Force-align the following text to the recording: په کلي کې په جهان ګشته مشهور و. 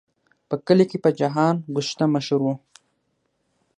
په 0.49 0.55
کلي 0.65 0.85
کې 0.89 0.97
په 1.05 1.09
جهان 1.19 1.55
ګشته 1.75 2.05
مشهور 2.13 2.41
و. 2.43 2.47